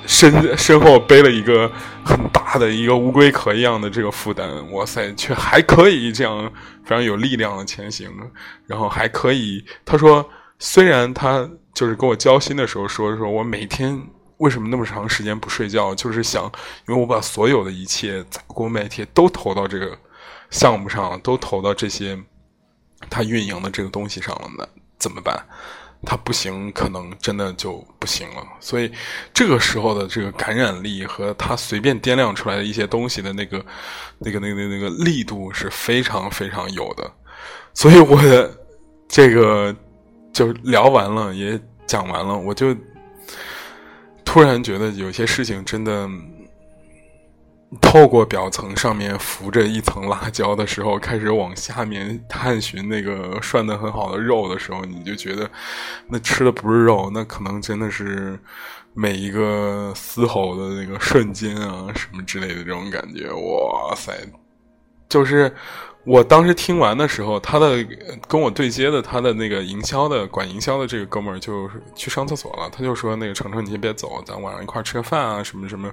[0.05, 1.71] 身身后背了一个
[2.03, 6.51] 很大的一个乌龟壳一样的这个负担，哇塞，却还可以这样
[6.83, 8.11] 非常有力量的前行，
[8.67, 9.63] 然后还可以。
[9.85, 14.01] 他说，虽然他就是跟我交心的时候说说，我每天
[14.37, 16.43] 为什么那么长时间不睡觉，就是想，
[16.87, 19.97] 因为我把所有的一切砸锅卖铁都投到这个
[20.49, 22.17] 项目上，都投到这些
[23.09, 24.67] 他运营的这个东西上了，那
[24.99, 25.35] 怎么办？
[26.05, 28.43] 他不行，可能真的就不行了。
[28.59, 28.91] 所以，
[29.33, 33.65] 这个时候的这个感染力和他随便掂量出来的一些东西的那个、
[34.19, 37.11] 那个、那个、那个力度是非常非常有的。
[37.73, 38.55] 所以，我的
[39.07, 39.75] 这个
[40.31, 42.75] 就聊完了，也讲完了，我就
[44.23, 46.09] 突然觉得有些事情真的。
[47.81, 55.49] 透过表层上面浮着一层辣椒的时候，开始往下面探寻那个涮的很好的肉的时候，你就觉得
[56.07, 58.39] 那吃的不是肉，那可能真的是
[58.93, 64.13] 每一个嘶吼的那个瞬间啊，什么之类的这种感觉，哇塞，
[65.07, 65.53] 就是。
[66.05, 67.81] 我当时听完的时候，他的
[68.27, 75.89] 跟我对接的他的那个营销的管营销的这个哥们儿就是去上厕所了，他就说：“那个程程，你先别走，咱晚上一块吃个饭啊，什么什么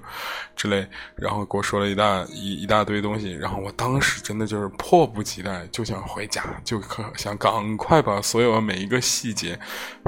[0.56, 9.56] 之类。”然后给我说了一大一一大堆东西，然后我当时真的就是迫不及待，就想回家，就可想赶快把所有每一个细节，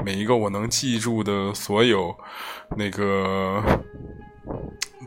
[0.03, 2.13] 每一个我能记住的所有
[2.75, 3.63] 那个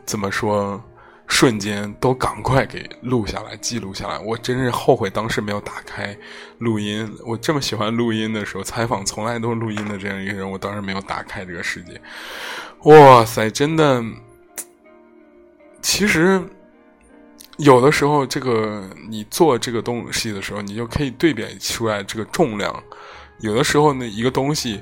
[0.07, 0.81] 怎么说。
[1.27, 6.17] 瞬间都赶快给录下来、记录下来，我真是后悔当时没有打开
[6.59, 7.07] 录音。
[7.25, 11.99] 我这么喜欢录音的时候，采访从来都是录音的这样一个人，我当时没有打开这个世界。
[12.83, 14.03] 哇塞，真的，
[15.81, 16.41] 其实
[17.57, 22.83] 有的时候，这个你做这个东西的时候，你就可以对比出来这个重量。
[23.39, 24.81] 有的时候，那一个东西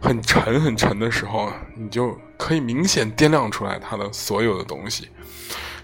[0.00, 5.08] 很沉很沉的时候，你就可以明显掂量出来它的所有的东西。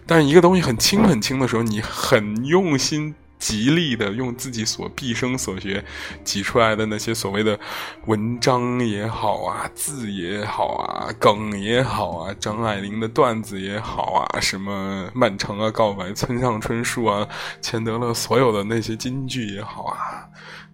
[0.07, 5.85] 但是一个东西很轻很轻的时候，你很用心、极力的用自己所毕生所学
[6.25, 7.59] 挤出来的那些所谓的
[8.07, 17.27] 文章也好啊、字也好啊、梗也好啊、张爱玲的段子也好啊、什么漫长啊告白、村上春树啊、
[17.61, 20.27] 钱德勒所有的那些金句也好啊，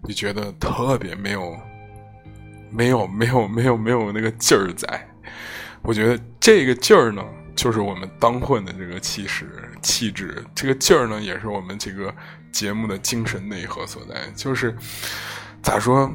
[0.07, 1.55] 你觉得特别没有、
[2.71, 5.07] 没有、没有、没有、没有那个劲儿在？
[5.81, 7.23] 我觉得这个劲儿呢。
[7.59, 9.45] 就是我们当混的这个气势、
[9.81, 12.15] 气质，这个劲儿呢，也是我们这个
[12.53, 14.15] 节目的精神内核所在。
[14.33, 14.73] 就是
[15.61, 16.09] 咋说，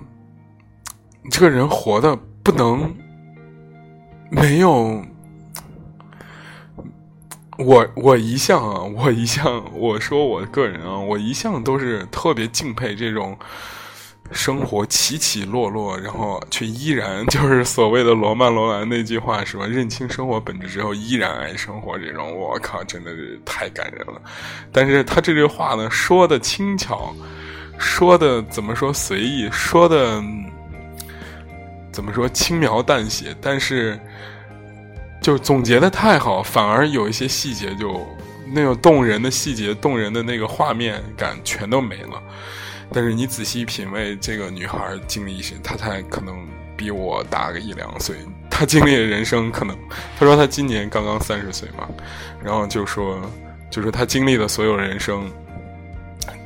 [1.22, 2.96] 你这个人活的不能
[4.30, 5.04] 没有
[7.58, 7.90] 我。
[7.94, 13.38] 我一向啊，我一向我说我个人啊，我一向都是特别敬佩这种。
[14.32, 19.66] 生活起起落落，然后却依然就是所谓的罗曼·罗兰那句话是吧？
[19.66, 21.98] 认清生活本质之后，依然爱生活。
[21.98, 24.20] 这种我靠，真的是太感人了。
[24.72, 27.14] 但是他这句话呢，说的轻巧，
[27.78, 30.22] 说的怎么说随意，说的
[31.92, 34.00] 怎么说轻描淡写，但是
[35.20, 38.04] 就总结的太好，反而有一些细节就
[38.52, 42.20] 那种动人的细节、动人的那个画面感全都没了。
[42.94, 48.14] 但是你仔细品味这个女孩经历一些，她才可能比我大个一两岁。
[48.48, 49.76] 她经历的人生可能，
[50.16, 51.88] 她说她今年刚刚三十岁嘛，
[52.40, 53.20] 然后就说，
[53.68, 55.28] 就是她经历的所有人生，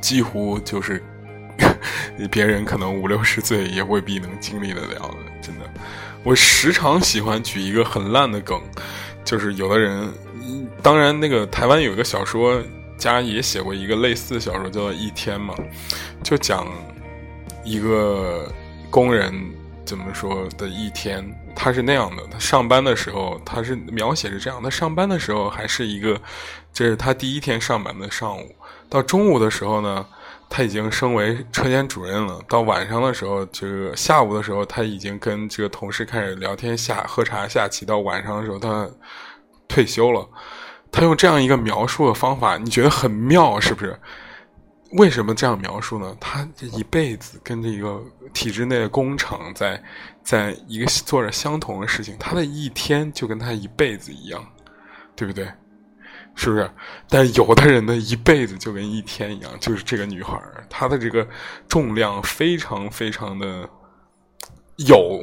[0.01, 1.03] 几乎就是
[2.31, 5.17] 别人可能五六十岁也未必能经历得了的。
[5.41, 5.69] 真的，
[6.23, 8.59] 我时常喜欢举一个很烂的梗，
[9.23, 10.11] 就是有的人，
[10.81, 12.59] 当然那个台湾有一个小说
[12.99, 15.55] 家也写过一个类似的小说，叫《一天》嘛，
[16.21, 16.67] 就讲
[17.63, 18.51] 一个
[18.89, 19.33] 工人
[19.85, 21.25] 怎么说的一天。
[21.55, 26.19] 他是那样的，他上班的时候，他是描写是这样：他上班的时候还是一个，
[26.71, 28.55] 这是他第一天上班的上午。
[28.87, 30.05] 到中午的时候呢，
[30.49, 32.39] 他已经升为车间主任了。
[32.47, 37.85] 到晚上的时候，就是下午的时候，他已经跟这个同事开始聊天、下喝茶、下棋。
[37.85, 38.89] 到晚上的时候，他
[39.67, 40.25] 退休了。
[40.91, 43.99] 他用这样一个描述的方法，你觉得很妙，是不是？
[44.93, 46.17] 为什么这样描述呢？
[46.19, 49.79] 他这一辈子跟这个体制内的工厂在，
[50.23, 54.43] 在一个做着相同的事情，他的一天就跟他一辈子一样，
[55.15, 55.47] 对不对？
[56.33, 56.67] 是不是？
[57.07, 61.27] 但有的人的一辈子就跟一天一样，就是这个女孩她的这个
[61.67, 63.69] 重量非常非常的
[64.77, 65.19] 有，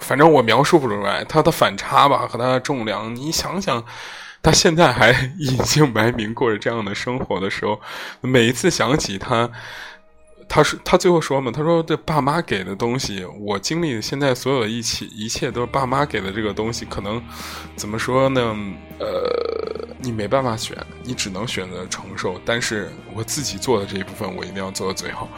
[0.00, 3.84] 反正我描述不出来，她的反差吧和她的重量，你想想。
[4.46, 7.80] 他现在还 隐姓埋名过着这样的生活的时候，
[8.20, 9.50] 每一次想起他，
[10.48, 17.20] 他说他最后说嘛，他说这爸妈给的东西，我经历的现在所有的一切，一切都是爸妈给的这个东西，可能
[17.74, 18.56] 怎么说呢？
[19.00, 22.40] 呃，你没办法选，你只能选择承受。
[22.44, 25.28] 但是我自己做的这一部分，我一定要做到最好。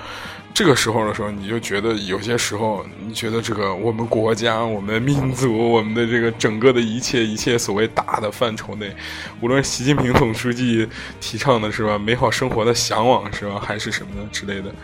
[0.59, 8.93] 这个时候的时候，你就觉得有些时候，你觉得这个我们国家、我们的民族、我们的这个整个的一切一切所谓大的范畴内，
[9.41, 10.89] 无论习近平总书记
[11.21, 14.75] 提倡的是吧，美好生活的向往是吧，还是什么的之类的，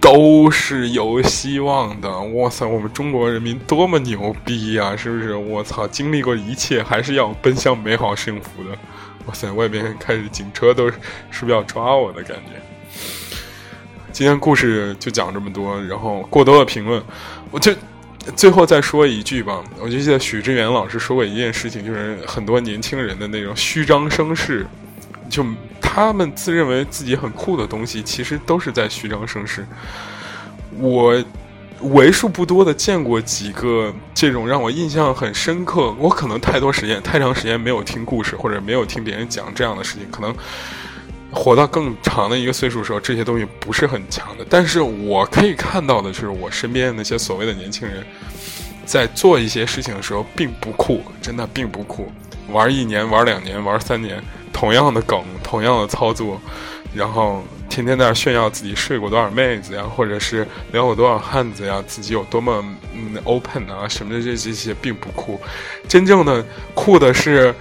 [0.00, 2.18] 都是有希望的。
[2.18, 4.96] 哇塞，我们中国人民多么牛逼呀！
[4.96, 5.34] 是不是？
[5.34, 8.70] 我操，经历过一切，还是要奔向美好幸福的。
[9.26, 10.94] 哇塞，外边开始警车都是
[11.40, 12.69] 不是要抓我的感觉？
[14.20, 17.02] 今天故事就讲这么多，然后过多的评论，
[17.50, 17.72] 我就
[18.36, 19.64] 最后再说一句吧。
[19.80, 24.66] 我就记得许知远老师说过一件事情，就是很多年轻人的那种虚张声势，
[25.30, 25.42] 就
[25.80, 29.66] 他们自认为自己很酷的东西，其实都是在虚张声势。
[30.76, 31.24] 我
[31.80, 40.36] 为数不多的见过几个这种让我印象很深刻，我可能太多时间、太长时间没有听故事，或者没有听别人讲这样的事情，可能。
[41.32, 44.44] 活到更长的一个岁数的时候，这些东西不是很强的。
[44.50, 48.04] 但是我可以看到的是，我身边的那些所谓的年轻人，
[48.84, 52.10] 在做一些事情的时候并不酷，真的并不酷。
[52.48, 54.20] 玩一年、玩两年、玩三年，
[54.52, 56.40] 同样的梗、 同样的操作，
[56.92, 65.40] 然后天天在那炫耀自己睡过多少妹子呀，或者是撩过多少汉子呀，自己有多么嗯 open 啊什么的，这这些并不酷。
[65.86, 67.54] 真正的酷的是。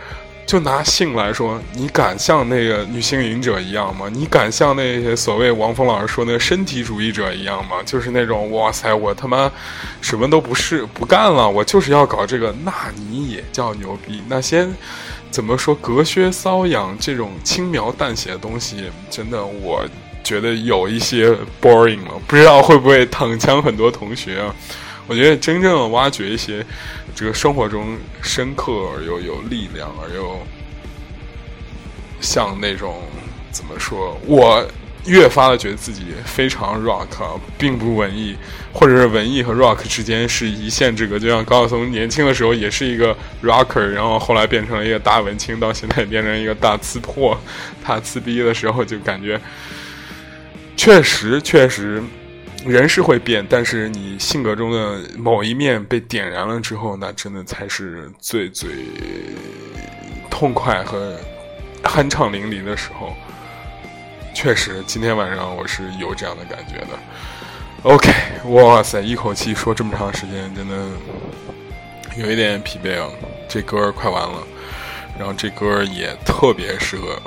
[0.49, 4.09] 就拿性来说，你敢像那个女性瘾者一样吗？
[4.11, 7.75] 你敢像那些所谓王峰老师说那个身体主义者一样吗？
[7.85, 9.51] 就是那种哇塞，我他妈
[10.01, 14.23] 什么都不是不干了，我就是要搞这个，那你也叫牛逼？
[14.27, 14.67] 那些
[15.29, 19.85] 怎么说隔靴搔痒这种轻描淡写的东西，真的我
[20.23, 21.29] 觉得有一些
[21.61, 24.55] boring 了，不知道会不会躺枪很多同学啊？
[25.09, 26.65] 我觉得真正挖掘一些。
[27.15, 30.39] 这个生活中深刻而又有力量，而又
[32.21, 33.01] 像那种
[33.51, 34.17] 怎么说？
[34.25, 34.65] 我
[35.05, 37.07] 越发的觉得自己非常 rock，
[37.57, 38.37] 并不文艺，
[38.71, 41.19] 或者是文艺和 rock 之间是一线之隔。
[41.19, 47.37] 就像高晓松年轻的时候也是一个 rocker，然后后来变成了一个大文青，到现在变成一个大刺破、
[47.85, 49.37] 大刺逼的时候，就感觉
[50.77, 52.01] 确实确实。
[52.65, 58.69] 人是会变，但是你性格中的某一面被点燃了之后，那真的才是最最
[60.29, 61.17] 痛快和
[61.83, 63.13] 酣畅淋漓的时候。
[64.33, 66.99] 确实，今天晚上我是有这样的感觉的。
[67.83, 68.11] OK，
[68.49, 70.75] 哇塞，一口气说这么长时间，真的
[72.17, 73.09] 有一点疲惫啊。
[73.47, 74.43] 这歌快完了，
[75.17, 77.19] 然后这歌也特别适合。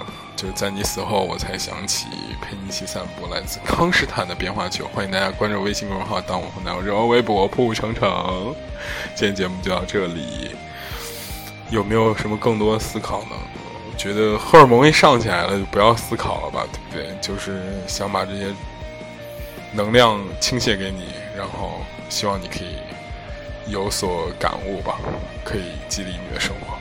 [0.43, 2.07] 就在你死后，我才想起
[2.40, 3.32] 陪你一起散步。
[3.32, 8.53] 来自康斯坦的变化球，欢迎大家关注微信公众号“当我和男友”，热微博“铺成成”。
[9.14, 10.51] 今天节目就到这里，
[11.70, 13.36] 有没有什么更多思考呢？
[13.88, 17.16] 我觉得荷尔蒙一上起来了，就不要思考了吧，对不对？
[17.20, 18.53] 就是想把这些
[19.70, 21.05] 能量倾泻给你，
[21.36, 24.99] 然后希望你可以有所感悟吧，
[25.45, 26.76] 可以激励你的生活。